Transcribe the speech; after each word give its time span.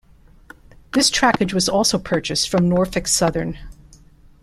This 0.93 1.11
trackage 1.11 1.53
was 1.53 1.69
also 1.69 1.99
purchased 1.99 2.49
from 2.49 2.67
Norfolk 2.67 3.05
Southern. 3.07 3.59